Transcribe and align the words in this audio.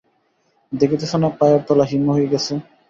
দেখিতেছ 0.71 1.11
না 1.21 1.29
পায়ের 1.37 1.61
তলা 1.67 1.85
হিম 1.89 2.03
হইয়া 2.13 2.31
গেছে। 2.33 2.53